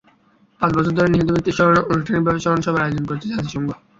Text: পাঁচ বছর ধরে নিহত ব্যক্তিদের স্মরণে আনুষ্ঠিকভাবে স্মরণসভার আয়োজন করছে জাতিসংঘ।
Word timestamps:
পাঁচ 0.61 0.71
বছর 0.77 0.93
ধরে 0.97 1.09
নিহত 1.09 1.29
ব্যক্তিদের 1.29 1.55
স্মরণে 1.57 1.81
আনুষ্ঠিকভাবে 1.85 2.39
স্মরণসভার 2.43 2.83
আয়োজন 2.83 3.03
করছে 3.09 3.25
জাতিসংঘ। 3.31 3.67